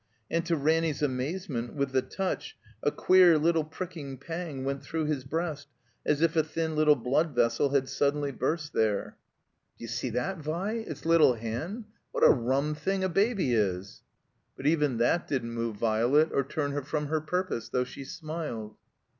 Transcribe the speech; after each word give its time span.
And 0.31 0.43
to 0.47 0.57
Ranny's 0.57 1.03
amazement, 1.03 1.75
with 1.75 1.91
the 1.91 2.01
touch, 2.01 2.57
a 2.81 2.89
queer 2.89 3.37
little 3.37 3.63
pricking 3.63 4.17
pang 4.17 4.63
went 4.65 4.81
through 4.83 5.05
his 5.05 5.23
breast, 5.23 5.67
as 6.03 6.23
if 6.23 6.35
a 6.35 6.43
thin 6.43 6.73
blood 6.73 7.35
vessel 7.35 7.69
had 7.69 7.87
suddenly 7.87 8.31
burst 8.31 8.73
there. 8.73 8.99
IS4 8.99 9.03
THE 9.05 9.05
COMBINED 9.05 9.11
MAZE 9.11 9.77
"D'you 9.79 9.87
see 9.89 10.09
that, 10.09 10.37
Vi? 10.39 10.71
Its 10.89 11.05
little 11.05 11.33
hand? 11.35 11.85
What 12.13 12.23
a 12.23 12.29
rum 12.31 12.73
thing 12.73 13.03
a 13.03 13.09
baby 13.09 13.53
is!" 13.53 14.01
But 14.57 14.65
even 14.65 14.97
that 14.97 15.27
didn't 15.27 15.53
move 15.53 15.75
Violet, 15.75 16.29
or 16.33 16.45
turn 16.45 16.71
her 16.71 16.81
from 16.81 17.05
her 17.05 17.21
purpose, 17.21 17.69
though 17.69 17.83
she 17.83 18.03
smiled. 18.03 18.77